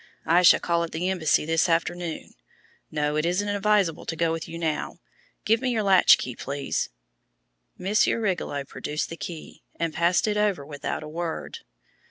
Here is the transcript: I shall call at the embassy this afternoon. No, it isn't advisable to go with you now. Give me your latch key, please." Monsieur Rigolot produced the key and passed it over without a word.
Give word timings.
I 0.25 0.41
shall 0.41 0.59
call 0.59 0.81
at 0.83 0.93
the 0.93 1.09
embassy 1.09 1.45
this 1.45 1.69
afternoon. 1.69 2.33
No, 2.89 3.17
it 3.17 3.23
isn't 3.23 3.47
advisable 3.47 4.07
to 4.07 4.15
go 4.15 4.31
with 4.31 4.47
you 4.49 4.57
now. 4.57 4.97
Give 5.45 5.61
me 5.61 5.69
your 5.69 5.83
latch 5.83 6.17
key, 6.17 6.35
please." 6.35 6.89
Monsieur 7.77 8.19
Rigolot 8.19 8.67
produced 8.67 9.09
the 9.11 9.15
key 9.15 9.61
and 9.75 9.93
passed 9.93 10.27
it 10.27 10.37
over 10.37 10.65
without 10.65 11.03
a 11.03 11.07
word. 11.07 11.59